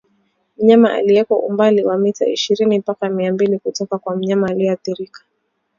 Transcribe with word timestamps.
Mnyama 0.57 0.93
aliyeko 0.93 1.35
umbali 1.39 1.83
wa 1.85 1.97
mita 1.97 2.25
ishirini 2.27 2.79
mpaka 2.79 3.09
mia 3.09 3.33
mbili 3.33 3.59
kutoka 3.59 3.97
kwa 3.97 4.15
mnyama 4.15 4.47
aliyeathirika 4.49 5.21